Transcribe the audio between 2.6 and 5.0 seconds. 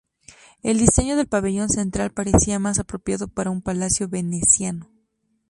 apropiado para un palacio veneciano.